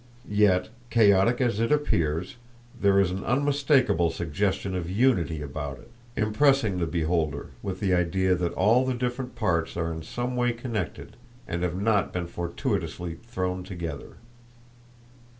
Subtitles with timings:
[0.27, 2.37] Yet, chaotic as it appears,
[2.81, 8.33] there is an unmistakable suggestion of unity about it, impressing the beholder with the idea
[8.33, 11.17] that all the different parts are in some way connected,
[11.47, 14.15] and have not been fortuitously thrown together.